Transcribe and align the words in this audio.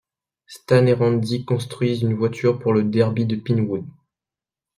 Stan 0.47 0.87
et 0.87 0.93
Randy 0.93 1.45
construisent 1.45 2.01
une 2.01 2.15
voiture 2.15 2.57
pour 2.57 2.73
le 2.73 2.83
Derby 2.83 3.27
de 3.27 3.35
Pinewood. 3.35 3.85